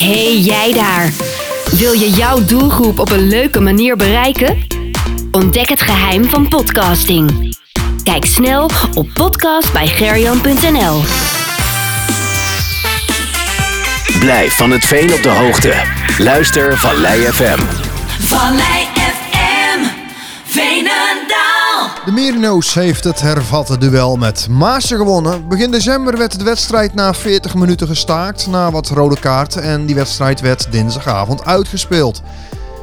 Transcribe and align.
Hey 0.00 0.38
jij 0.38 0.72
daar! 0.72 1.12
Wil 1.70 1.92
je 1.92 2.10
jouw 2.10 2.44
doelgroep 2.44 2.98
op 2.98 3.10
een 3.10 3.28
leuke 3.28 3.60
manier 3.60 3.96
bereiken? 3.96 4.66
Ontdek 5.30 5.68
het 5.68 5.80
geheim 5.80 6.24
van 6.24 6.48
podcasting. 6.48 7.56
Kijk 8.02 8.24
snel 8.24 8.70
op 8.94 9.08
podcastbijgerjan.nl. 9.14 11.00
Blijf 14.18 14.56
van 14.56 14.70
het 14.70 14.84
veen 14.84 15.12
op 15.12 15.22
de 15.22 15.28
hoogte. 15.28 15.74
Luister 16.18 16.78
Vallei 16.78 17.20
FM. 17.20 17.58
Vallei 18.20 18.86
FM. 18.94 19.09
De 22.04 22.12
Merino's 22.12 22.74
heeft 22.74 23.04
het 23.04 23.20
hervatte 23.20 23.78
duel 23.78 24.16
met 24.16 24.48
Maassen 24.48 24.96
gewonnen. 24.96 25.48
Begin 25.48 25.70
december 25.70 26.18
werd 26.18 26.38
de 26.38 26.44
wedstrijd 26.44 26.94
na 26.94 27.14
40 27.14 27.54
minuten 27.54 27.86
gestaakt 27.86 28.46
na 28.46 28.70
wat 28.70 28.88
rode 28.88 29.20
kaarten 29.20 29.62
en 29.62 29.86
die 29.86 29.94
wedstrijd 29.94 30.40
werd 30.40 30.72
dinsdagavond 30.72 31.44
uitgespeeld. 31.44 32.22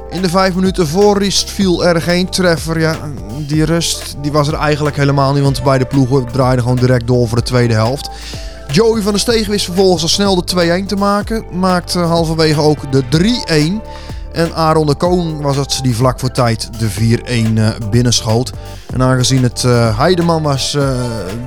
In 0.09 0.21
de 0.21 0.29
vijf 0.29 0.55
minuten 0.55 0.87
voor 0.87 1.17
rust 1.17 1.49
viel 1.49 1.85
er 1.85 2.01
geen 2.01 2.29
treffer. 2.29 2.79
Ja, 2.79 2.95
die 3.47 3.65
rust 3.65 4.15
die 4.21 4.31
was 4.31 4.47
er 4.47 4.53
eigenlijk 4.53 4.95
helemaal 4.95 5.33
niet, 5.33 5.43
want 5.43 5.63
beide 5.63 5.85
ploegen 5.85 6.31
draaiden 6.31 6.61
gewoon 6.61 6.77
direct 6.77 7.07
door 7.07 7.27
voor 7.27 7.37
de 7.37 7.43
tweede 7.43 7.73
helft. 7.73 8.09
Joey 8.71 9.01
van 9.01 9.11
der 9.11 9.21
Stegen 9.21 9.51
wist 9.51 9.65
vervolgens 9.65 10.03
al 10.03 10.09
snel 10.09 10.45
de 10.45 10.81
2-1 10.83 10.85
te 10.85 10.95
maken. 10.95 11.45
Maakte 11.51 11.99
halverwege 11.99 12.61
ook 12.61 12.91
de 12.91 13.03
3-1. 13.81 13.87
En 14.37 14.55
Aaron 14.55 14.85
de 14.85 14.95
Koon 14.95 15.41
was 15.41 15.55
het 15.55 15.79
die 15.81 15.95
vlak 15.95 16.19
voor 16.19 16.31
tijd 16.31 16.69
de 16.79 17.19
4-1 17.19 17.57
eh, 17.57 17.89
binnenschoot. 17.89 18.51
En 18.93 19.01
aangezien 19.01 19.43
het 19.43 19.63
eh, 19.63 19.97
Heideman 19.97 20.43
was 20.43 20.75
eh, 20.75 20.99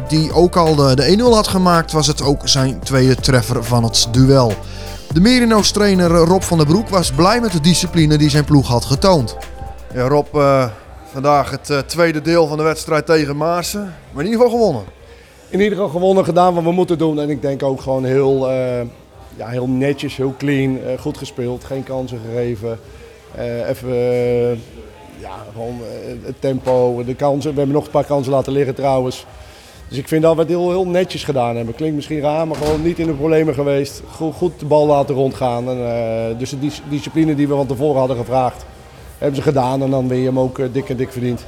die 0.09 0.33
ook 0.33 0.57
al 0.57 0.75
de, 0.75 0.95
de 0.97 1.17
1-0 1.19 1.23
had 1.23 1.49
gemaakt, 1.49 1.93
was 1.93 2.07
het 2.07 2.23
ook 2.23 2.49
zijn 2.49 2.81
tweede 2.81 3.15
treffer 3.15 3.65
van 3.65 3.85
het 3.85 4.09
duel. 4.11 4.53
De 5.13 5.21
Merino's 5.21 5.71
trainer 5.71 6.11
Rob 6.11 6.43
van 6.43 6.59
der 6.59 6.67
Broek 6.67 6.89
was 6.89 7.13
blij 7.13 7.41
met 7.41 7.53
de 7.53 7.61
discipline 7.61 8.19
die 8.19 8.31
zijn 8.31 8.45
ploeg 8.45 8.69
had 8.69 8.85
getoond. 8.85 9.37
Ja, 9.95 10.09
Rob, 10.09 10.27
eh, 10.35 10.65
vandaag 11.13 11.51
het 11.51 11.71
eh, 11.71 11.79
tweede 11.79 12.21
deel 12.23 12.47
van 12.47 12.57
de 12.57 12.63
wedstrijd 12.63 13.07
tegen 13.07 13.37
Maassen. 13.37 13.95
Maar 14.13 14.25
in 14.25 14.31
ieder 14.31 14.45
geval 14.45 14.59
gewonnen. 14.59 14.83
in 15.49 15.61
ieder 15.61 15.75
geval 15.75 15.91
gewonnen, 15.91 16.25
gedaan 16.25 16.55
wat 16.55 16.65
we 16.65 16.73
moeten 16.73 16.99
doen. 16.99 17.21
En 17.21 17.31
ik 17.31 17.43
denk 17.43 17.63
ook 17.63 17.81
gewoon 17.81 18.05
heel, 18.05 18.51
eh, 18.51 18.81
heel 19.49 19.69
netjes, 19.69 20.17
heel 20.17 20.35
clean, 20.39 20.79
eh, 20.79 20.99
goed 20.99 21.19
gespeeld, 21.19 21.65
geen 21.65 21.83
kansen 21.83 22.21
gegeven. 22.27 22.79
Eh, 23.35 23.69
even, 23.69 23.91
eh, 23.91 24.51
ja, 25.21 25.45
gewoon 25.53 25.81
het 26.23 26.41
tempo, 26.41 27.05
de 27.05 27.15
kansen. 27.15 27.51
We 27.51 27.57
hebben 27.57 27.75
nog 27.75 27.85
een 27.85 27.91
paar 27.91 28.05
kansen 28.05 28.33
laten 28.33 28.53
liggen 28.53 28.75
trouwens. 28.75 29.27
Dus 29.89 29.99
ik 29.99 30.09
vind 30.09 30.23
dat 30.23 30.35
we 30.35 30.41
het 30.41 30.49
heel, 30.49 30.71
heel 30.71 30.87
netjes 30.87 31.25
gedaan 31.25 31.57
hebben. 31.57 31.75
Klinkt 31.75 31.97
misschien 31.97 32.21
raar, 32.21 32.47
maar 32.47 32.57
gewoon 32.57 32.83
niet 32.83 32.99
in 32.99 33.07
de 33.07 33.13
problemen 33.13 33.55
geweest. 33.55 34.03
Goed, 34.11 34.35
goed 34.35 34.61
de 34.61 34.67
bal 34.67 34.87
laten 34.87 35.15
rondgaan. 35.15 35.69
En, 35.69 36.39
dus 36.39 36.51
de 36.51 36.59
dis- 36.59 36.83
discipline 36.89 37.35
die 37.35 37.49
we 37.49 37.55
van 37.55 37.67
tevoren 37.67 37.99
hadden 37.99 38.17
gevraagd, 38.17 38.65
hebben 39.19 39.37
ze 39.37 39.43
gedaan. 39.43 39.83
En 39.83 39.91
dan 39.91 40.09
win 40.09 40.19
je 40.19 40.27
hem 40.27 40.39
ook 40.39 40.73
dik 40.73 40.89
en 40.89 40.97
dik 40.97 41.13
verdiend. 41.13 41.47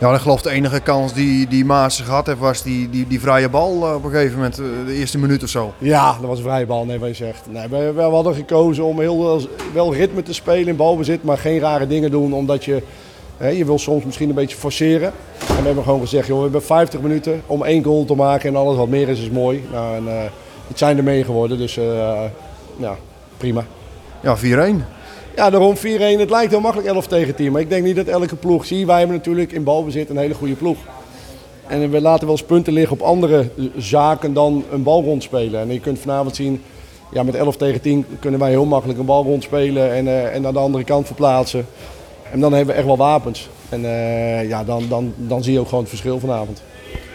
Ja, 0.00 0.14
ik 0.14 0.20
geloof 0.20 0.42
de 0.42 0.50
enige 0.50 0.80
kans 0.80 1.12
die, 1.12 1.48
die 1.48 1.64
Maassen 1.64 2.04
gehad 2.04 2.26
heeft 2.26 2.38
was 2.38 2.62
die, 2.62 2.90
die, 2.90 3.06
die 3.06 3.20
vrije 3.20 3.48
bal 3.48 3.86
eh, 3.86 3.94
op 3.94 4.04
een 4.04 4.10
gegeven 4.10 4.34
moment, 4.36 4.58
eh, 4.58 4.64
de 4.86 4.94
eerste 4.94 5.18
minuut 5.18 5.42
of 5.42 5.48
zo. 5.48 5.72
Ja, 5.78 6.12
dat 6.20 6.28
was 6.28 6.38
een 6.38 6.44
vrije 6.44 6.66
bal, 6.66 6.84
nee, 6.84 6.98
wat 6.98 7.08
je 7.08 7.14
zegt. 7.14 7.46
Nee, 7.50 7.68
we, 7.68 7.92
we 7.92 8.00
hadden 8.02 8.34
gekozen 8.34 8.84
om 8.84 9.00
heel 9.00 9.22
wel- 9.22 9.40
wel 9.72 9.94
ritme 9.94 10.22
te 10.22 10.34
spelen 10.34 10.68
in 10.68 10.76
balbezit, 10.76 11.22
maar 11.24 11.38
geen 11.38 11.58
rare 11.58 11.86
dingen 11.86 12.10
doen, 12.10 12.32
omdat 12.32 12.64
je, 12.64 12.82
hè, 13.36 13.48
je 13.48 13.64
wil 13.64 13.78
soms 13.78 14.04
misschien 14.04 14.28
een 14.28 14.34
beetje 14.34 14.56
forceren. 14.56 15.12
En 15.48 15.56
we 15.56 15.62
hebben 15.66 15.84
gewoon 15.84 16.00
gezegd, 16.00 16.26
joh, 16.26 16.36
we 16.36 16.42
hebben 16.42 16.62
50 16.62 17.00
minuten 17.00 17.42
om 17.46 17.64
één 17.64 17.84
goal 17.84 18.04
te 18.04 18.14
maken 18.14 18.48
en 18.48 18.56
alles 18.56 18.76
wat 18.76 18.88
meer 18.88 19.08
is, 19.08 19.20
is 19.20 19.30
mooi. 19.30 19.64
Nou, 19.72 19.96
en, 19.96 20.08
eh, 20.08 20.22
het 20.68 20.78
zijn 20.78 20.96
er 20.96 21.04
mee 21.04 21.24
geworden, 21.24 21.58
dus 21.58 21.76
eh, 21.76 22.22
ja, 22.76 22.96
prima. 23.36 23.64
Ja, 24.20 24.36
4-1. 24.36 24.40
Ja, 25.36 25.50
daarom 25.50 25.76
4-1. 25.76 25.78
Het 26.18 26.30
lijkt 26.30 26.50
heel 26.50 26.60
makkelijk 26.60 26.88
11 26.88 27.06
tegen 27.06 27.34
10. 27.34 27.52
Maar 27.52 27.60
ik 27.60 27.68
denk 27.68 27.84
niet 27.84 27.96
dat 27.96 28.06
elke 28.06 28.36
ploeg 28.36 28.66
zie. 28.66 28.86
Wij 28.86 28.98
hebben 28.98 29.16
natuurlijk 29.16 29.52
in 29.52 29.64
balbezit 29.64 30.10
een 30.10 30.16
hele 30.16 30.34
goede 30.34 30.54
ploeg. 30.54 30.78
En 31.66 31.90
we 31.90 32.00
laten 32.00 32.26
wel 32.26 32.36
eens 32.36 32.46
punten 32.46 32.72
liggen 32.72 33.00
op 33.00 33.06
andere 33.06 33.48
zaken 33.76 34.32
dan 34.32 34.64
een 34.70 34.82
bal 34.82 35.02
rondspelen. 35.02 35.60
En 35.60 35.72
je 35.72 35.80
kunt 35.80 35.98
vanavond 35.98 36.36
zien, 36.36 36.62
ja, 37.12 37.22
met 37.22 37.34
11 37.34 37.56
tegen 37.56 37.80
10 37.80 38.06
kunnen 38.20 38.40
wij 38.40 38.50
heel 38.50 38.64
makkelijk 38.64 38.98
een 38.98 39.04
bal 39.04 39.24
rondspelen 39.24 39.92
en, 39.92 40.06
eh, 40.06 40.34
en 40.34 40.46
aan 40.46 40.52
de 40.52 40.58
andere 40.58 40.84
kant 40.84 41.06
verplaatsen. 41.06 41.66
En 42.32 42.40
dan 42.40 42.52
hebben 42.52 42.74
we 42.74 42.78
echt 42.80 42.88
wel 42.88 42.96
wapens. 42.96 43.48
En 43.68 43.84
eh, 43.84 44.48
ja, 44.48 44.64
dan, 44.64 44.84
dan, 44.88 45.12
dan 45.16 45.42
zie 45.42 45.52
je 45.52 45.58
ook 45.58 45.64
gewoon 45.64 45.80
het 45.80 45.88
verschil 45.88 46.18
vanavond. 46.18 46.62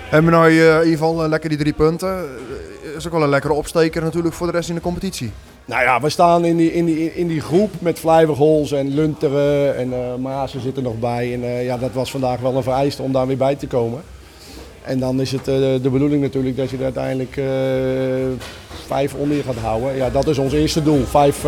Hebben 0.10 0.32
we 0.32 0.38
nou 0.38 0.50
in 0.50 0.56
ieder 0.56 0.84
geval 0.86 1.24
eh, 1.24 1.30
lekker 1.30 1.50
die 1.50 1.58
drie 1.58 1.74
punten. 1.74 2.10
Eh, 2.10 2.96
is 2.96 3.06
ook 3.06 3.12
wel 3.12 3.24
een 3.24 3.30
lekkere 3.30 3.54
opsteker 3.54 4.02
natuurlijk 4.02 4.36
voor 4.36 4.48
de 4.48 4.54
rest 4.54 4.70
in 4.70 4.76
de 4.76 4.82
competitie. 4.82 5.32
Nou 5.66 5.84
ja, 5.84 6.02
we 6.02 6.10
staan 6.10 6.46
in 6.46 6.58
die, 6.58 6.74
in 6.74 6.86
die, 6.86 7.16
in 7.16 7.28
die 7.28 7.42
groep 7.42 7.72
met 7.80 8.00
Vlijverhols 8.00 8.72
en 8.72 8.94
Lunteren 8.94 9.78
en 9.78 9.94
eh 9.94 10.16
Maasen 10.20 10.62
zit 10.62 10.78
er 10.78 10.84
nog 10.84 11.00
bij. 11.00 11.34
En 11.34 11.64
ja, 11.64 11.78
dat 11.78 11.92
was 11.94 12.12
vandaag 12.12 12.40
wel 12.40 12.56
een 12.56 12.64
vereiste 12.64 13.02
om 13.02 13.12
daar 13.12 13.28
weer 13.28 13.38
bij 13.38 13.56
te 13.56 13.68
komen. 13.68 14.02
En 14.84 15.00
dan 15.00 15.22
is 15.22 15.32
het 15.32 15.46
de 15.46 15.90
bedoeling 15.92 16.22
natuurlijk 16.22 16.58
dat 16.58 16.70
je 16.70 16.78
er 16.78 16.84
uiteindelijk 16.84 17.42
vijf 18.88 19.14
onder 19.14 19.38
je 19.38 19.44
gaat 19.44 19.56
houden. 19.56 19.96
Ja, 19.96 20.10
dat 20.10 20.28
is 20.28 20.38
ons 20.38 20.54
eerste 20.54 20.84
doel. 20.84 21.04
Vijf, 21.06 21.46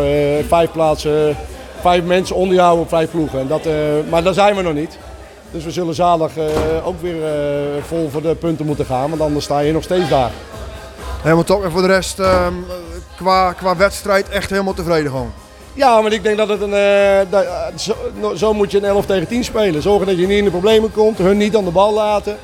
vijf 0.48 0.72
plaatsen, 0.72 1.36
vijf 1.80 2.04
mensen 2.04 2.36
onder 2.36 2.54
je 2.54 2.60
houden 2.60 2.82
op 2.82 2.88
vijf 2.88 3.10
ploegen. 3.10 3.40
En 3.40 3.46
dat, 3.46 3.68
maar 4.10 4.22
daar 4.22 4.34
zijn 4.34 4.56
we 4.56 4.62
nog 4.62 4.74
niet. 4.74 4.98
Dus 5.50 5.64
we 5.64 5.70
zullen 5.70 5.94
zaterdag 5.94 6.36
eh, 6.36 6.86
ook 6.86 7.00
weer 7.00 7.24
eh, 7.26 7.82
vol 7.86 8.08
voor 8.10 8.22
de 8.22 8.34
punten 8.34 8.66
moeten 8.66 8.84
gaan, 8.84 9.08
want 9.10 9.20
anders 9.22 9.44
sta 9.44 9.58
je 9.58 9.72
nog 9.72 9.82
steeds 9.82 10.08
daar. 10.08 10.30
Helemaal 11.22 11.44
top. 11.44 11.64
En 11.64 11.70
voor 11.70 11.80
de 11.80 11.86
rest, 11.86 12.18
ehm, 12.18 12.52
qua, 13.16 13.52
qua 13.52 13.76
wedstrijd, 13.76 14.28
echt 14.28 14.50
helemaal 14.50 14.74
tevreden 14.74 15.10
gewoon. 15.10 15.32
Ja, 15.72 16.00
maar 16.00 16.12
ik 16.12 16.22
denk 16.22 16.36
dat 16.36 16.48
het 16.48 16.60
een. 16.60 16.74
eh, 16.74 17.18
dat- 17.30 17.46
zo, 18.38 18.54
moet 18.54 18.70
je 18.70 18.76
een 18.78 18.84
11 18.84 19.06
tegen 19.06 19.28
10 19.28 19.44
spelen. 19.44 19.82
Zorgen 19.82 20.06
dat 20.06 20.18
je 20.18 20.26
niet 20.26 20.38
in 20.38 20.44
de 20.44 20.50
problemen 20.50 20.92
komt, 20.92 21.18
hun 21.18 21.36
niet 21.36 21.56
aan 21.56 21.64
de 21.64 21.70
bal 21.70 21.92
laten. 21.94 22.36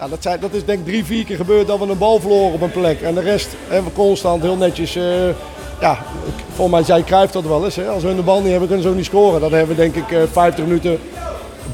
Ja, 0.00 0.08
dat, 0.08 0.22
zijn, 0.22 0.40
dat 0.40 0.52
is 0.52 0.64
denk 0.64 0.78
ik 0.78 0.84
drie, 0.84 1.04
vier 1.04 1.24
keer 1.24 1.36
gebeurd 1.36 1.66
dat 1.66 1.78
we 1.78 1.86
een 1.86 1.98
bal 1.98 2.20
verloren 2.20 2.52
op 2.52 2.60
een 2.60 2.70
plek. 2.70 3.00
En 3.00 3.14
de 3.14 3.20
rest 3.20 3.48
hebben 3.68 3.90
we 3.90 3.96
constant 3.96 4.42
heel 4.42 4.56
netjes. 4.56 4.96
eh, 4.96 5.04
ja, 5.80 5.98
volgens 6.54 6.76
mij 6.76 6.82
zei 6.84 7.04
Cruijff 7.04 7.32
dat 7.32 7.42
wel 7.44 7.64
eens. 7.64 7.76
Hè? 7.76 7.86
Als 7.88 8.02
hun 8.02 8.16
de 8.16 8.22
bal 8.22 8.40
niet 8.40 8.50
hebben, 8.50 8.66
kunnen 8.66 8.84
ze 8.84 8.90
ook 8.90 8.96
niet 8.96 9.04
scoren. 9.04 9.40
Dat 9.40 9.50
hebben 9.50 9.76
we 9.76 9.82
denk 9.82 9.94
ik 9.94 10.10
eh 10.12 10.18
50 10.32 10.64
minuten 10.64 10.98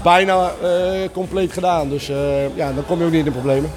bijna 0.02 0.52
eh, 0.62 0.70
compleet 1.12 1.52
gedaan. 1.52 1.88
Dus 1.88 2.08
eh, 2.08 2.56
ja, 2.56 2.72
dan 2.72 2.86
kom 2.86 2.98
je 2.98 3.04
ook 3.04 3.10
niet 3.10 3.18
in 3.18 3.24
de 3.24 3.30
problemen. 3.30 3.70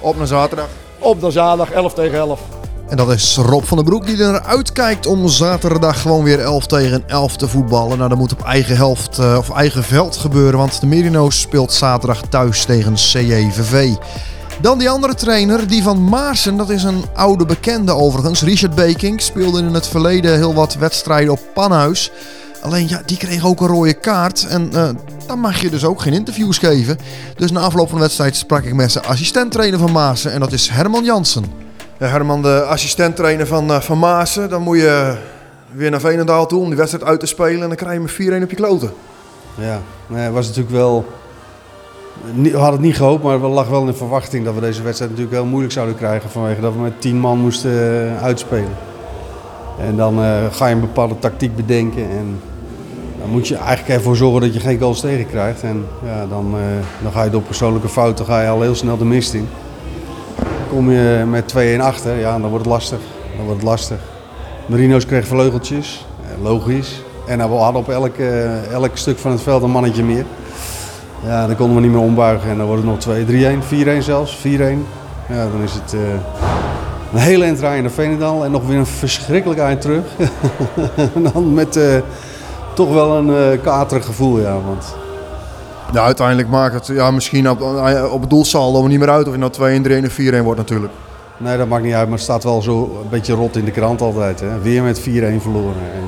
Op 0.00 0.16
naar 0.16 0.26
zaterdag. 0.26 0.68
Op 0.98 1.20
dan 1.20 1.32
zaterdag 1.32 1.70
11 1.70 1.94
tegen 1.94 2.18
11. 2.18 2.40
En 2.88 2.96
dat 2.96 3.10
is 3.10 3.36
Rob 3.36 3.64
van 3.64 3.76
den 3.76 3.86
Broek 3.86 4.06
die 4.06 4.22
er 4.22 4.32
naar 4.32 4.44
uitkijkt 4.44 5.06
om 5.06 5.28
zaterdag 5.28 6.00
gewoon 6.00 6.24
weer 6.24 6.40
11 6.40 6.66
tegen 6.66 7.04
11 7.06 7.36
te 7.36 7.48
voetballen. 7.48 7.96
Nou, 7.96 8.08
dat 8.08 8.18
moet 8.18 8.32
op 8.32 8.42
eigen 8.42 8.76
helft 8.76 9.18
eh, 9.18 9.36
of 9.38 9.50
eigen 9.50 9.84
veld 9.84 10.16
gebeuren, 10.16 10.58
want 10.58 10.80
de 10.80 10.86
Merino's 10.86 11.40
speelt 11.40 11.72
zaterdag 11.72 12.20
thuis 12.28 12.64
tegen 12.64 12.94
CJVV. 12.94 13.94
Dan 14.60 14.78
die 14.78 14.90
andere 14.90 15.14
trainer, 15.14 15.68
die 15.68 15.82
van 15.82 16.04
Maarsen, 16.04 16.56
dat 16.56 16.70
is 16.70 16.82
een 16.82 17.04
oude 17.14 17.46
bekende 17.46 17.92
overigens. 17.92 18.42
Richard 18.42 18.74
Beking 18.74 19.20
speelde 19.20 19.58
in 19.58 19.74
het 19.74 19.86
verleden 19.86 20.36
heel 20.36 20.54
wat 20.54 20.74
wedstrijden 20.74 21.32
op 21.32 21.40
Panhuis. 21.54 22.10
Alleen 22.64 22.88
ja, 22.88 23.02
die 23.06 23.16
kreeg 23.16 23.46
ook 23.46 23.60
een 23.60 23.66
rode 23.66 23.94
kaart 23.94 24.46
en 24.46 24.72
eh, 24.72 24.88
dan 25.26 25.38
mag 25.38 25.60
je 25.60 25.70
dus 25.70 25.84
ook 25.84 26.00
geen 26.00 26.12
interviews 26.12 26.58
geven. 26.58 26.98
Dus 27.36 27.50
na 27.50 27.60
afloop 27.60 27.88
van 27.88 27.96
de 27.96 28.04
wedstrijd 28.04 28.36
sprak 28.36 28.64
ik 28.64 28.74
met 28.74 28.92
zijn 28.92 29.04
assistent-trainer 29.04 29.78
van 29.78 29.92
Maasen 29.92 30.32
en 30.32 30.40
dat 30.40 30.52
is 30.52 30.68
Herman 30.68 31.04
Jansen. 31.04 31.44
Ja, 31.98 32.06
Herman, 32.06 32.42
de 32.42 32.62
assistent-trainer 32.62 33.46
van, 33.46 33.70
eh, 33.70 33.80
van 33.80 33.98
Maasen. 33.98 34.48
Dan 34.48 34.62
moet 34.62 34.76
je 34.76 35.16
weer 35.72 35.90
naar 35.90 36.00
Veenendaal 36.00 36.46
toe 36.46 36.60
om 36.60 36.66
die 36.66 36.76
wedstrijd 36.76 37.04
uit 37.04 37.20
te 37.20 37.26
spelen. 37.26 37.62
En 37.62 37.68
dan 37.68 37.76
krijg 37.76 37.94
je 37.94 38.00
met 38.00 38.10
4-1 38.10 38.42
op 38.42 38.50
je 38.50 38.56
kloten. 38.56 38.90
Ja, 39.54 39.80
nee, 40.06 40.22
het 40.22 40.32
was 40.32 40.46
natuurlijk 40.46 40.74
wel. 40.74 41.06
We 42.34 42.50
hadden 42.50 42.72
het 42.72 42.80
niet 42.80 42.96
gehoopt, 42.96 43.22
maar 43.22 43.34
er 43.34 43.48
lag 43.48 43.68
wel 43.68 43.80
in 43.80 43.86
de 43.86 43.94
verwachting 43.94 44.44
dat 44.44 44.54
we 44.54 44.60
deze 44.60 44.82
wedstrijd 44.82 45.10
natuurlijk 45.10 45.36
heel 45.36 45.50
moeilijk 45.50 45.72
zouden 45.72 45.96
krijgen. 45.96 46.30
Vanwege 46.30 46.60
dat 46.60 46.72
we 46.72 46.78
met 46.78 47.00
tien 47.00 47.18
man 47.18 47.38
moesten 47.38 47.72
eh, 47.72 48.22
uitspelen. 48.22 48.76
En 49.80 49.96
dan 49.96 50.22
eh, 50.22 50.44
ga 50.50 50.66
je 50.66 50.74
een 50.74 50.80
bepaalde 50.80 51.18
tactiek 51.18 51.56
bedenken. 51.56 52.10
En 52.10 52.40
dan 53.24 53.32
moet 53.32 53.48
je 53.48 53.56
eigenlijk 53.56 53.88
ervoor 53.88 54.16
zorgen 54.16 54.40
dat 54.40 54.54
je 54.54 54.60
geen 54.60 54.78
goals 54.78 55.00
tegenkrijgt. 55.00 55.62
En 55.62 55.86
ja, 56.04 56.26
dan, 56.26 56.54
eh, 56.54 57.02
dan 57.02 57.12
ga 57.12 57.22
je 57.22 57.30
door 57.30 57.42
persoonlijke 57.42 57.88
fouten 57.88 58.24
ga 58.24 58.42
je 58.42 58.48
al 58.48 58.60
heel 58.60 58.74
snel 58.74 58.96
de 58.96 59.04
mist 59.04 59.34
in. 59.34 59.48
Kom 60.68 60.90
je 60.90 61.24
met 61.28 61.48
2-1 61.48 61.80
achter, 61.80 62.18
ja, 62.18 62.38
dan 62.38 62.50
wordt 62.50 62.64
het 62.64 62.74
lastig. 62.74 62.98
Dan 63.36 63.44
wordt 63.44 63.60
het 63.60 63.70
lastig. 63.70 63.98
Marino's 64.66 65.06
kreeg 65.06 65.26
vleugeltjes, 65.26 66.06
eh, 66.22 66.42
logisch. 66.42 67.02
En 67.26 67.38
we 67.38 67.54
hadden 67.54 67.80
op 67.80 67.88
elk, 67.88 68.16
eh, 68.16 68.72
elk 68.72 68.96
stuk 68.96 69.18
van 69.18 69.30
het 69.30 69.42
veld 69.42 69.62
een 69.62 69.70
mannetje 69.70 70.04
meer. 70.04 70.24
Ja, 71.24 71.46
dan 71.46 71.56
konden 71.56 71.76
we 71.76 71.82
niet 71.82 71.90
meer 71.90 72.00
ombuigen 72.00 72.50
en 72.50 72.56
dan 72.56 72.66
wordt 72.66 72.82
het 72.82 72.90
nog 72.90 73.00
2, 73.00 73.24
3-1, 73.24 73.62
4-1 73.62 74.02
zelfs, 74.02 74.36
4-1. 74.36 74.86
Ja, 75.28 75.48
dan 75.52 75.62
is 75.62 75.72
het 75.72 75.92
eh, 75.92 76.00
een 77.12 77.18
hele 77.18 77.44
eind 77.44 77.60
naar 77.60 77.90
Veenendaal 77.90 78.44
en 78.44 78.50
nog 78.50 78.66
weer 78.66 78.78
een 78.78 78.86
verschrikkelijk 78.86 79.60
eind 79.60 79.80
terug. 79.80 80.04
dan 81.32 81.54
met 81.54 81.76
eh, 81.76 81.96
toch 82.74 82.92
wel 82.92 83.16
een 83.16 83.30
eh 83.30 83.62
katerig 83.62 84.04
gevoel, 84.04 84.40
ja. 84.40 84.56
Want 84.66 84.94
Ja, 85.92 86.04
uiteindelijk 86.04 86.48
maakt 86.48 86.74
het 86.74 86.86
ja, 86.86 87.10
misschien 87.10 87.50
op, 87.50 87.60
op 88.10 88.20
het 88.20 88.30
doelsaldo 88.30 88.86
niet 88.86 88.98
meer 88.98 89.10
uit 89.10 89.26
of 89.26 89.32
je 89.32 89.38
nou 89.38 89.82
2-1, 89.82 90.02
3-1 90.02 90.06
of 90.06 90.40
4-1 90.40 90.42
wordt 90.42 90.60
natuurlijk. 90.60 90.92
Nee, 91.36 91.56
dat 91.56 91.68
maakt 91.68 91.84
niet 91.84 91.94
uit, 91.94 92.04
maar 92.04 92.14
het 92.16 92.24
staat 92.24 92.44
wel 92.44 92.62
zo 92.62 92.82
een 93.02 93.08
beetje 93.08 93.34
rot 93.34 93.56
in 93.56 93.64
de 93.64 93.70
krant 93.70 94.00
altijd. 94.00 94.40
Hè. 94.40 94.60
Weer 94.62 94.82
met 94.82 95.00
4-1 95.00 95.02
verloren. 95.02 95.82
En 95.94 96.02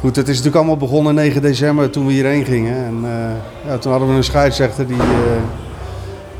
goed, 0.00 0.16
het 0.16 0.28
is 0.28 0.36
natuurlijk 0.36 0.56
allemaal 0.56 0.76
begonnen 0.76 1.14
9 1.14 1.42
december 1.42 1.90
toen 1.90 2.06
we 2.06 2.12
hierheen 2.12 2.44
gingen. 2.44 2.84
En 2.84 3.00
uh, 3.04 3.70
ja, 3.70 3.78
toen 3.78 3.90
hadden 3.90 4.10
we 4.10 4.14
een 4.14 4.24
scheidsrechter 4.24 4.86
die, 4.86 4.96
uh, 4.96 5.02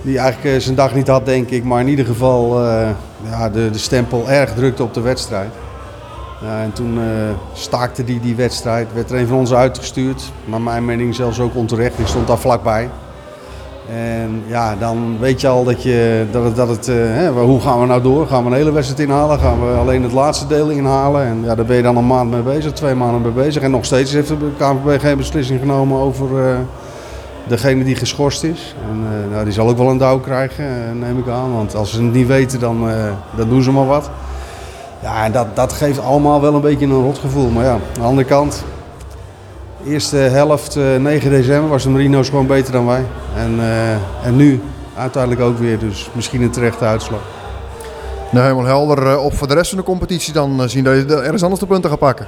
die 0.02 0.18
eigenlijk 0.18 0.54
uh, 0.54 0.60
zijn 0.60 0.74
dag 0.74 0.94
niet 0.94 1.08
had, 1.08 1.26
denk 1.26 1.50
ik. 1.50 1.64
Maar 1.64 1.80
in 1.80 1.88
ieder 1.88 2.04
geval 2.06 2.62
ja, 3.30 3.50
de, 3.50 3.70
de 3.70 3.78
stempel 3.78 4.30
erg 4.30 4.54
drukte 4.54 4.82
op 4.82 4.94
de 4.94 5.00
wedstrijd. 5.00 5.50
En 6.42 6.72
toen 6.72 6.98
staakte 7.52 8.02
hij 8.02 8.12
die, 8.12 8.20
die 8.20 8.34
wedstrijd, 8.34 8.92
werd 8.94 9.10
er 9.10 9.18
een 9.18 9.26
van 9.26 9.38
ons 9.38 9.54
uitgestuurd. 9.54 10.32
Maar 10.44 10.60
mijn 10.60 10.84
mening 10.84 11.14
zelfs 11.14 11.40
ook 11.40 11.54
onterecht, 11.54 11.98
ik 11.98 12.06
stond 12.06 12.26
daar 12.26 12.38
vlakbij. 12.38 12.88
En 13.88 14.42
ja, 14.46 14.76
dan 14.76 15.16
weet 15.20 15.40
je 15.40 15.48
al 15.48 15.64
dat, 15.64 15.82
je, 15.82 16.26
dat 16.30 16.56
dat 16.56 16.68
het 16.68 16.86
hè, 16.86 17.30
hoe 17.30 17.60
gaan 17.60 17.80
we 17.80 17.86
nou 17.86 18.02
door? 18.02 18.26
Gaan 18.26 18.44
we 18.44 18.50
een 18.50 18.56
hele 18.56 18.72
wedstrijd 18.72 19.08
inhalen? 19.08 19.38
Gaan 19.38 19.66
we 19.66 19.74
alleen 19.76 20.02
het 20.02 20.12
laatste 20.12 20.46
deel 20.46 20.68
inhalen? 20.68 21.26
En 21.26 21.42
ja, 21.44 21.54
daar 21.54 21.64
ben 21.64 21.76
je 21.76 21.82
dan 21.82 21.96
een 21.96 22.06
maand 22.06 22.30
mee 22.30 22.40
bezig, 22.40 22.72
twee 22.72 22.94
maanden 22.94 23.22
mee 23.22 23.44
bezig. 23.44 23.62
En 23.62 23.70
nog 23.70 23.84
steeds 23.84 24.12
heeft 24.12 24.28
de 24.28 24.36
KNVB 24.58 25.00
geen 25.00 25.16
beslissing 25.16 25.60
genomen 25.60 25.98
over 25.98 26.30
uh, 26.30 26.58
degene 27.46 27.84
die 27.84 27.96
geschorst 27.96 28.44
is. 28.44 28.74
En 28.90 29.04
nou, 29.30 29.44
die 29.44 29.52
zal 29.52 29.68
ook 29.68 29.78
wel 29.78 29.90
een 29.90 29.98
douw 29.98 30.18
krijgen, 30.18 30.98
neem 30.98 31.18
ik 31.18 31.28
aan. 31.28 31.52
Want 31.52 31.74
als 31.74 31.90
ze 31.90 32.02
het 32.02 32.12
niet 32.12 32.26
weten, 32.26 32.60
dan, 32.60 32.88
dan 33.36 33.48
doen 33.48 33.62
ze 33.62 33.70
maar 33.72 33.86
wat. 33.86 34.10
Ja, 35.02 35.24
en 35.24 35.32
dat, 35.32 35.46
dat 35.56 35.72
geeft 35.72 36.00
allemaal 36.00 36.40
wel 36.40 36.54
een 36.54 36.60
beetje 36.60 36.86
een 36.86 37.02
rotgevoel. 37.02 37.48
Maar 37.48 37.64
ja, 37.64 37.72
aan 37.72 37.80
de 37.94 38.00
andere 38.00 38.28
kant, 38.28 38.64
eerste 39.86 40.16
helft, 40.16 40.76
9 40.98 41.30
december, 41.30 41.70
was 41.70 41.82
de 41.82 41.90
Marino's 41.90 42.28
gewoon 42.28 42.46
beter 42.46 42.72
dan 42.72 42.86
wij. 42.86 43.04
En, 43.36 43.54
uh, 43.58 44.26
en 44.26 44.36
nu 44.36 44.62
uiteindelijk 44.96 45.42
ook 45.42 45.58
weer, 45.58 45.78
dus 45.78 46.10
misschien 46.12 46.42
een 46.42 46.50
terechte 46.50 46.84
uitslag. 46.84 47.20
Nou, 48.30 48.44
helemaal 48.44 48.64
helder. 48.64 49.18
Op 49.18 49.34
voor 49.34 49.48
de 49.48 49.54
rest 49.54 49.68
van 49.68 49.78
de 49.78 49.84
competitie 49.84 50.32
dan 50.32 50.68
zien 50.68 50.84
dat 50.84 50.94
je 50.94 51.16
ergens 51.16 51.42
anders 51.42 51.60
de 51.60 51.66
punten 51.66 51.90
gaat 51.90 51.98
pakken. 51.98 52.26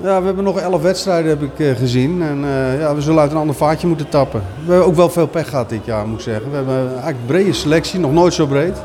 Ja, 0.00 0.20
we 0.20 0.26
hebben 0.26 0.44
nog 0.44 0.58
elf 0.58 0.82
wedstrijden 0.82 1.30
heb 1.30 1.42
ik 1.42 1.76
gezien. 1.76 2.22
En 2.22 2.44
uh, 2.44 2.80
ja, 2.80 2.94
we 2.94 3.00
zullen 3.00 3.20
uit 3.20 3.30
een 3.30 3.36
ander 3.36 3.54
vaatje 3.54 3.86
moeten 3.86 4.08
tappen. 4.08 4.42
We 4.64 4.70
hebben 4.70 4.86
ook 4.88 4.96
wel 4.96 5.10
veel 5.10 5.26
pech 5.26 5.48
gehad 5.48 5.68
dit 5.68 5.84
jaar, 5.84 6.06
moet 6.06 6.18
ik 6.18 6.24
zeggen. 6.24 6.50
We 6.50 6.56
hebben 6.56 6.76
eigenlijk 6.76 7.18
een 7.18 7.26
brede 7.26 7.52
selectie, 7.52 8.00
nog 8.00 8.12
nooit 8.12 8.34
zo 8.34 8.46
breed. 8.46 8.76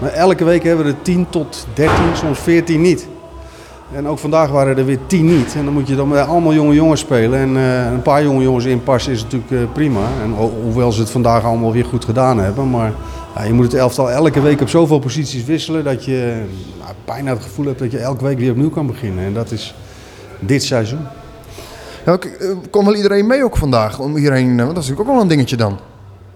Maar 0.00 0.12
elke 0.12 0.44
week 0.44 0.62
hebben 0.62 0.84
we 0.84 0.90
er 0.90 1.02
10 1.02 1.26
tot 1.30 1.66
13, 1.74 1.94
soms 2.14 2.38
14 2.38 2.80
niet. 2.80 3.08
En 3.92 4.08
ook 4.08 4.18
vandaag 4.18 4.50
waren 4.50 4.78
er 4.78 4.84
weer 4.84 4.98
tien 5.06 5.26
niet. 5.26 5.54
En 5.54 5.64
dan 5.64 5.72
moet 5.74 5.88
je 5.88 5.96
dan 5.96 6.08
met 6.08 6.26
allemaal 6.26 6.54
jonge 6.54 6.74
jongens 6.74 7.00
spelen. 7.00 7.38
En 7.38 7.56
uh, 7.56 7.90
een 7.90 8.02
paar 8.02 8.22
jonge 8.22 8.42
jongens 8.42 8.64
inpassen 8.64 9.12
is 9.12 9.22
natuurlijk 9.22 9.50
uh, 9.50 9.60
prima. 9.72 10.00
En 10.22 10.32
ho 10.32 10.52
hoewel 10.62 10.92
ze 10.92 11.00
het 11.00 11.10
vandaag 11.10 11.44
allemaal 11.44 11.72
weer 11.72 11.84
goed 11.84 12.04
gedaan 12.04 12.38
hebben. 12.38 12.70
Maar 12.70 12.92
ja, 13.36 13.42
je 13.42 13.52
moet 13.52 13.64
het 13.64 13.74
elftal 13.74 14.10
elke 14.10 14.40
week 14.40 14.60
op 14.60 14.68
zoveel 14.68 14.98
posities 14.98 15.44
wisselen. 15.44 15.84
Dat 15.84 16.04
je 16.04 16.42
nou, 16.78 16.92
bijna 17.04 17.30
het 17.32 17.42
gevoel 17.42 17.66
hebt 17.66 17.78
dat 17.78 17.90
je 17.90 17.98
elke 17.98 18.24
week 18.24 18.38
weer 18.38 18.50
opnieuw 18.50 18.70
kan 18.70 18.86
beginnen. 18.86 19.24
En 19.24 19.34
dat 19.34 19.50
is 19.50 19.74
dit 20.38 20.64
seizoen. 20.64 21.06
Ja, 22.04 22.18
kon 22.70 22.84
wel 22.84 22.94
iedereen 22.94 23.26
mee 23.26 23.44
ook 23.44 23.56
vandaag? 23.56 23.98
Om 23.98 24.16
hierheen, 24.16 24.56
want 24.56 24.58
dat 24.58 24.68
is 24.68 24.74
natuurlijk 24.74 25.00
ook 25.00 25.14
wel 25.14 25.20
een 25.22 25.28
dingetje 25.28 25.56
dan 25.56 25.78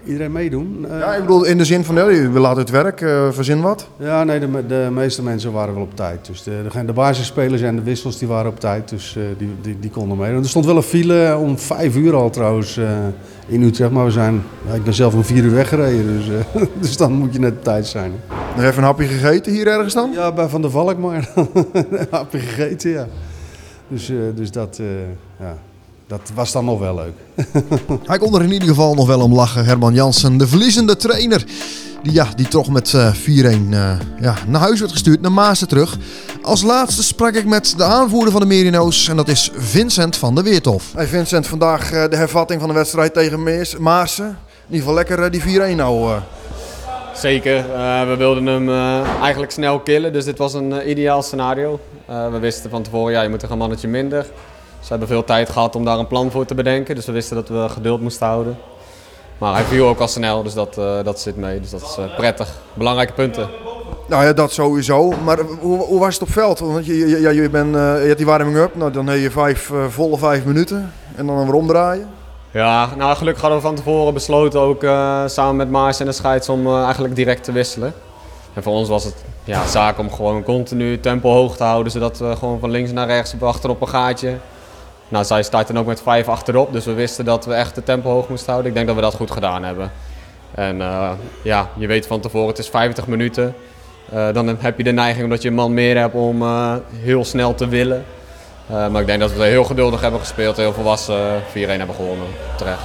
iedereen 0.05 0.31
meedoen. 0.31 0.85
Uh, 0.91 0.99
ja, 0.99 1.13
ik 1.13 1.21
bedoel 1.21 1.45
in 1.45 1.57
de 1.57 1.65
zin 1.65 1.83
van, 1.83 1.95
we 1.95 2.39
laten 2.39 2.59
het 2.59 2.69
werk, 2.69 3.01
uh, 3.01 3.31
verzin 3.31 3.61
wat. 3.61 3.87
Ja, 3.97 4.23
nee, 4.23 4.39
de, 4.39 4.65
de, 4.67 4.89
meeste 4.91 5.23
mensen 5.23 5.51
waren 5.51 5.73
wel 5.73 5.83
op 5.83 5.95
tijd. 5.95 6.25
Dus 6.25 6.43
de, 6.43 6.65
de, 6.71 6.85
de 6.85 6.93
basisspelers 6.93 7.61
en 7.61 7.75
de 7.75 7.83
wissels 7.83 8.17
die 8.17 8.27
waren 8.27 8.51
op 8.51 8.59
tijd, 8.59 8.89
dus 8.89 9.15
uh, 9.17 9.23
die, 9.37 9.49
die, 9.61 9.79
die 9.79 9.89
konden 9.89 10.17
mee. 10.17 10.33
Er 10.33 10.49
stond 10.49 10.65
wel 10.65 10.75
een 10.75 10.83
file 10.83 11.37
om 11.37 11.57
vijf 11.57 11.95
uur 11.95 12.15
al 12.15 12.29
trouwens 12.29 12.79
in 13.47 13.61
Utrecht, 13.61 13.91
maar 13.91 14.05
we 14.05 14.11
zijn, 14.11 14.43
ja, 14.67 14.73
ik 14.73 14.83
ben 14.83 14.93
zelf 14.93 15.13
om 15.13 15.23
vier 15.23 15.43
uur 15.43 15.53
weggereden, 15.53 16.05
dus, 16.17 16.25
dus 16.81 16.97
dan 16.97 17.13
moet 17.13 17.33
je 17.33 17.39
net 17.39 17.53
op 17.53 17.63
tijd 17.63 17.87
zijn. 17.87 18.11
Nog 18.55 18.65
even 18.65 18.77
een 18.77 18.83
hapje 18.83 19.05
gegeten 19.05 19.51
hier 19.51 19.67
ergens 19.67 19.93
dan? 19.93 20.11
Ja, 20.11 20.31
bij 20.31 20.47
Van 20.47 20.61
der 20.61 20.71
Valk 20.71 20.97
maar. 20.97 21.29
een 21.73 22.07
hapje 22.09 22.39
gegeten, 22.39 22.89
ja. 22.89 23.07
Dus, 23.87 24.11
dus 24.35 24.51
dat, 24.51 24.81
ja 25.39 25.57
dat 26.19 26.31
was 26.35 26.51
dan 26.51 26.65
nog 26.65 26.79
wel 26.79 26.95
leuk. 26.95 27.45
Hij 28.09 28.17
kon 28.17 28.35
er 28.35 28.43
in 28.43 28.51
ieder 28.51 28.67
geval 28.67 28.93
nog 28.93 29.07
wel 29.07 29.21
om 29.21 29.33
lachen, 29.33 29.65
Herman 29.65 29.93
Jansen, 29.93 30.37
de 30.37 30.47
verliezende 30.47 30.95
trainer. 30.95 31.43
Die, 32.03 32.13
ja, 32.13 32.27
die 32.35 32.47
toch 32.47 32.69
met 32.69 32.93
uh, 32.93 33.13
4-1 33.13 33.17
uh, 33.19 33.99
ja, 34.19 34.35
naar 34.47 34.61
huis 34.61 34.79
werd 34.79 34.91
gestuurd, 34.91 35.21
naar 35.21 35.31
Maasen 35.31 35.67
terug. 35.67 35.97
Als 36.41 36.61
laatste 36.61 37.03
sprak 37.03 37.33
ik 37.33 37.45
met 37.45 37.73
de 37.77 37.83
aanvoerder 37.83 38.31
van 38.31 38.41
de 38.41 38.47
Merino's 38.47 39.07
en 39.07 39.15
dat 39.15 39.27
is 39.27 39.51
Vincent 39.55 40.15
van 40.15 40.35
der 40.35 40.43
Weertof. 40.43 40.91
Hey 40.95 41.07
Vincent, 41.07 41.47
vandaag 41.47 41.93
uh, 41.93 42.09
de 42.09 42.15
hervatting 42.15 42.59
van 42.59 42.69
de 42.69 42.75
wedstrijd 42.75 43.13
tegen 43.13 43.43
Meers, 43.43 43.77
Maasen. 43.77 44.25
In 44.27 44.75
ieder 44.75 44.79
geval 44.79 44.93
lekker 44.93 45.19
uh, 45.19 45.31
die 45.31 45.73
4-1 45.73 45.75
nou. 45.75 46.19
Zeker, 47.15 47.65
we 48.07 48.15
wilden 48.17 48.45
hem 48.45 48.69
eigenlijk 49.21 49.51
snel 49.51 49.79
killen, 49.79 50.13
dus 50.13 50.25
dit 50.25 50.37
was 50.37 50.53
een 50.53 50.89
ideaal 50.89 51.21
scenario. 51.21 51.79
we 52.05 52.39
wisten 52.39 52.69
van 52.69 52.83
tevoren, 52.83 53.13
ja, 53.13 53.21
je 53.21 53.29
moet 53.29 53.41
er 53.41 53.51
een 53.51 53.57
mannetje 53.57 53.87
minder. 53.87 54.25
Ze 54.83 54.89
hebben 54.89 55.07
veel 55.07 55.23
tijd 55.23 55.49
gehad 55.49 55.75
om 55.75 55.85
daar 55.85 55.99
een 55.99 56.07
plan 56.07 56.31
voor 56.31 56.45
te 56.45 56.55
bedenken. 56.55 56.95
Dus 56.95 57.05
we 57.05 57.11
wisten 57.11 57.35
dat 57.35 57.49
we 57.49 57.69
geduld 57.69 58.01
moesten 58.01 58.27
houden. 58.27 58.57
Maar 59.37 59.53
hij 59.53 59.63
viel 59.63 59.87
ook 59.87 59.99
al 59.99 60.07
snel, 60.07 60.43
dus 60.43 60.53
dat, 60.53 60.77
uh, 60.77 61.03
dat 61.03 61.19
zit 61.19 61.35
mee. 61.35 61.59
Dus 61.59 61.69
dat 61.69 61.81
is 61.81 61.97
uh, 61.99 62.15
prettig. 62.15 62.49
Belangrijke 62.73 63.13
punten. 63.13 63.49
Nou 64.07 64.25
ja, 64.25 64.33
dat 64.33 64.51
sowieso. 64.51 65.13
Maar 65.23 65.39
hoe, 65.59 65.77
hoe 65.77 65.99
was 65.99 66.13
het 66.13 66.23
op 66.23 66.29
veld? 66.29 66.59
Want 66.59 66.85
je, 66.85 66.97
je, 66.97 67.33
je, 67.33 67.49
bent, 67.49 67.75
uh, 67.75 68.01
je 68.01 68.05
hebt 68.05 68.17
die 68.17 68.25
warming-up, 68.25 68.75
nou, 68.75 68.91
dan 68.91 69.07
heb 69.07 69.19
je 69.19 69.31
vijf, 69.31 69.71
volle 69.89 70.17
vijf 70.17 70.45
minuten. 70.45 70.93
En 71.15 71.25
dan 71.25 71.45
weer 71.45 71.53
omdraaien. 71.53 72.09
Ja, 72.51 72.89
nou 72.97 73.15
gelukkig 73.15 73.41
hadden 73.41 73.59
we 73.59 73.65
van 73.65 73.75
tevoren 73.75 74.13
besloten 74.13 74.59
ook 74.59 74.81
samen 75.29 75.55
met 75.55 75.69
Maars 75.69 75.99
en 75.99 76.05
de 76.05 76.11
scheids 76.11 76.49
om 76.49 76.75
eigenlijk 76.75 77.15
direct 77.15 77.43
te 77.43 77.51
wisselen. 77.51 77.93
En 78.53 78.63
voor 78.63 78.73
ons 78.73 78.89
was 78.89 79.03
het 79.03 79.15
ja, 79.43 79.67
zaak 79.67 79.99
om 79.99 80.11
gewoon 80.11 80.43
continu 80.43 80.99
tempo 80.99 81.31
hoog 81.31 81.57
te 81.57 81.63
houden. 81.63 81.91
Zodat 81.91 82.17
we 82.17 82.35
gewoon 82.35 82.59
van 82.59 82.71
links 82.71 82.91
naar 82.91 83.07
rechts 83.07 83.33
achter 83.39 83.69
op 83.69 83.81
een 83.81 83.87
gaatje 83.87 84.37
nou, 85.13 85.25
zij 85.25 85.43
starten 85.43 85.77
ook 85.77 85.85
met 85.85 86.01
vijf 86.01 86.27
achterop, 86.27 86.73
dus 86.73 86.85
we 86.85 86.93
wisten 86.93 87.25
dat 87.25 87.45
we 87.45 87.53
echt 87.53 87.75
de 87.75 87.83
tempo 87.83 88.09
hoog 88.09 88.29
moesten 88.29 88.49
houden. 88.49 88.67
Ik 88.67 88.75
denk 88.75 88.87
dat 88.87 88.95
we 88.95 89.01
dat 89.01 89.13
goed 89.13 89.31
gedaan 89.31 89.63
hebben. 89.63 89.91
En 90.55 90.77
uh, 90.77 91.11
ja, 91.41 91.69
je 91.77 91.87
weet 91.87 92.07
van 92.07 92.19
tevoren, 92.19 92.47
het 92.47 92.57
is 92.57 92.69
50 92.69 93.07
minuten. 93.07 93.55
Uh, 94.13 94.33
dan 94.33 94.47
heb 94.47 94.77
je 94.77 94.83
de 94.83 94.91
neiging 94.91 95.23
omdat 95.23 95.41
je 95.41 95.47
een 95.47 95.53
man 95.53 95.73
meer 95.73 95.97
hebt 95.97 96.13
om 96.13 96.41
uh, 96.41 96.75
heel 96.95 97.25
snel 97.25 97.55
te 97.55 97.67
willen. 97.67 98.05
maar 98.67 99.01
ik 99.01 99.07
denk 99.07 99.19
dat 99.19 99.33
we 99.33 99.43
heel 99.43 99.63
geduldig 99.63 100.01
hebben 100.01 100.19
gespeeld, 100.19 100.57
heel 100.57 100.73
volwassen 100.73 101.41
4-1 101.41 101.43
hebben 101.53 101.95
gewonnen, 101.95 102.27
terecht. 102.57 102.83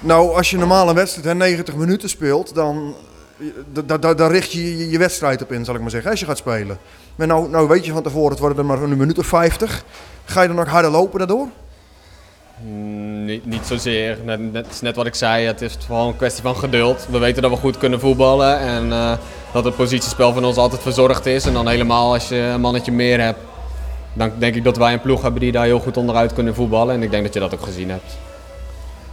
Nou, 0.00 0.36
als 0.36 0.50
je 0.50 0.58
normaal 0.58 0.88
een 0.88 0.94
wedstrijd 0.94 1.36
90 1.36 1.74
minuten 1.74 2.08
speelt, 2.08 2.54
dan 2.54 2.94
daar 4.16 4.30
richt 4.30 4.52
je 4.52 4.90
je 4.90 4.98
wedstrijd 4.98 5.42
op 5.42 5.52
in, 5.52 5.64
zal 5.64 5.74
ik 5.74 5.80
maar 5.80 5.90
zeggen, 5.90 6.10
als 6.10 6.20
je 6.20 6.26
gaat 6.26 6.38
spelen. 6.38 6.78
Maar 7.16 7.26
nou, 7.26 7.50
nou 7.50 7.68
weet 7.68 7.86
je 7.86 7.92
van 7.92 8.02
tevoren, 8.02 8.30
het 8.30 8.38
worden 8.38 8.58
er 8.58 8.64
maar 8.64 8.82
een 8.82 8.96
minuut 8.96 9.18
of 9.18 9.26
50. 9.26 9.84
Ga 10.24 10.40
je 10.40 10.46
dan 10.46 10.56
nog 10.56 10.68
harder 10.68 10.90
lopen 10.90 11.18
daardoor? 11.18 11.48
Mm, 12.64 13.24
niet, 13.24 13.66
zozeer. 13.66 14.18
Net, 14.24 14.66
is 14.70 14.80
net 14.80 14.96
wat 14.96 15.06
ik 15.06 15.14
zei, 15.14 15.46
het 15.46 15.62
is 15.62 15.76
vooral 15.86 16.08
een 16.08 16.16
kwestie 16.16 16.42
van 16.42 16.56
geduld. 16.56 17.06
We 17.10 17.18
weten 17.18 17.42
dat 17.42 17.50
we 17.50 17.56
goed 17.56 17.78
kunnen 17.78 18.00
voetballen 18.00 18.58
en 18.58 18.86
uh, 18.86 19.12
dat 19.52 19.64
het 19.64 19.76
positiespel 19.76 20.32
van 20.32 20.44
ons 20.44 20.56
altijd 20.56 20.82
verzorgd 20.82 21.26
is. 21.26 21.44
En 21.46 21.52
dan 21.52 21.68
helemaal 21.68 22.12
als 22.12 22.28
je 22.28 22.36
een 22.36 22.60
mannetje 22.60 22.92
meer 22.92 23.20
hebt, 23.20 23.38
dan 24.12 24.32
denk 24.38 24.54
ik 24.54 24.64
dat 24.64 24.76
wij 24.76 24.92
een 24.92 25.00
ploeg 25.00 25.22
hebben 25.22 25.40
die 25.40 25.52
daar 25.52 25.64
heel 25.64 25.80
goed 25.80 25.96
onderuit 25.96 26.32
kunnen 26.32 26.54
voetballen. 26.54 26.94
En 26.94 27.02
ik 27.02 27.10
denk 27.10 27.24
dat 27.24 27.34
je 27.34 27.40
dat 27.40 27.54
ook 27.54 27.64
gezien 27.64 27.90
hebt. 27.90 28.16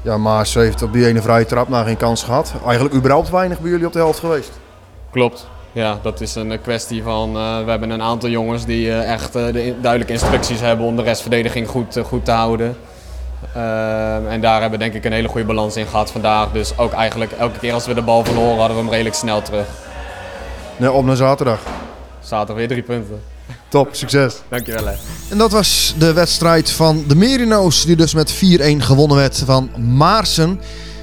Ja, 0.04 0.18
Maas 0.18 0.54
heeft 0.54 0.82
op 0.82 0.94
die 0.94 1.08
ene 1.08 1.22
vrije 1.22 1.46
trap 1.46 1.68
maar 1.68 1.86
geen 1.86 1.98
kans 1.98 2.24
gehad. 2.24 2.54
Eigenlijk 2.66 2.96
überhaupt 2.96 3.30
weinig 3.30 3.60
bij 3.60 3.70
jullie 3.70 3.86
op 3.86 3.94
de 3.94 4.00
helft 4.00 4.20
geweest. 4.20 4.52
Klopt. 5.12 5.48
Ja, 5.72 6.00
dat 6.02 6.22
is 6.22 6.36
een 6.36 6.62
kwestie 6.62 7.04
van. 7.04 7.30
Uh, 7.38 7.64
we 7.64 7.70
hebben 7.70 7.90
een 7.90 8.02
aantal 8.02 8.30
jongens 8.30 8.66
die 8.66 8.88
uh, 8.88 9.12
echt 9.12 9.36
uh, 9.36 9.46
de 9.46 9.76
duidelijke 9.82 10.14
instructies 10.14 10.60
hebben 10.60 10.86
om 10.86 10.96
de 10.96 11.02
restverdediging 11.02 11.68
goed, 11.68 12.00
goed 12.06 12.26
te 12.26 12.32
houden. 12.32 12.78
en 14.30 14.42
daar 14.42 14.62
hebben 14.62 14.80
we 14.80 14.86
denk 14.86 14.94
ik 14.94 15.06
een 15.06 15.12
hele 15.12 15.28
goede 15.28 15.48
balans 15.48 15.76
in 15.76 15.86
gehad 15.86 16.12
vandaag. 16.12 16.52
Dus 16.52 16.78
ook 16.78 16.94
eigenlijk 16.94 17.32
elke 17.32 17.60
keer 17.60 17.74
als 17.74 17.86
we 17.86 17.94
de 17.94 18.02
bal 18.02 18.26
verloren 18.26 18.58
hadden 18.58 18.76
we 18.76 18.82
hem 18.82 18.92
redelijk 18.92 19.16
snel 19.16 19.42
terug. 19.42 19.68
Nee, 20.78 20.92
op 20.92 21.06
naar 21.06 21.16
zaterdag. 21.16 21.60
Zaterdag 22.20 22.56
weer 22.56 22.68
drie 22.68 22.84
punten. 22.84 23.33
Top, 23.74 23.90
succes. 23.92 24.34
Dankjewel. 24.50 24.86
Hè. 24.86 24.94
En 25.30 25.38
dat 25.38 25.52
was 25.52 25.96
de 25.98 26.14
wedstrijd 26.14 26.72
van 26.72 27.04
de 27.08 27.16
Merino's, 27.16 27.86
die 27.86 27.96
dus 27.96 28.14
met 28.14 28.34
4-1 28.34 28.38
gewonnen 28.78 29.18
werd 29.18 29.44
van 29.46 29.70
Maarsen. 29.96 30.60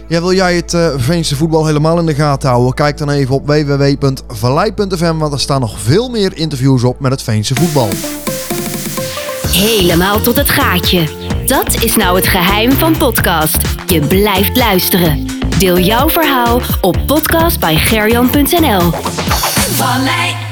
Ja, 0.08 0.20
wil 0.20 0.32
jij 0.32 0.56
het 0.56 0.72
uh, 0.72 0.88
Veense 0.96 1.36
voetbal 1.36 1.66
helemaal 1.66 1.98
in 1.98 2.06
de 2.06 2.14
gaten 2.14 2.48
houden? 2.48 2.74
Kijk 2.74 2.98
dan 2.98 3.10
even 3.10 3.34
op 3.34 3.46
www.vallei.fm, 3.46 5.16
want 5.16 5.32
er 5.32 5.40
staan 5.40 5.60
nog 5.60 5.80
veel 5.80 6.08
meer 6.08 6.36
interviews 6.36 6.84
op 6.84 7.00
met 7.00 7.10
het 7.10 7.22
Veense 7.22 7.54
voetbal. 7.54 7.88
Helemaal 9.46 10.20
tot 10.20 10.36
het 10.36 10.50
gaatje. 10.50 11.08
Dat 11.46 11.82
is 11.82 11.96
nou 11.96 12.16
het 12.16 12.26
geheim 12.26 12.72
van 12.72 12.96
podcast. 12.96 13.56
Je 13.86 14.00
blijft 14.00 14.56
luisteren. 14.56 15.26
Deel 15.58 15.78
jouw 15.78 16.08
verhaal 16.08 16.60
op 16.80 16.96
podcastbijgerjan.nl 17.06 18.90
Vallei 19.70 20.49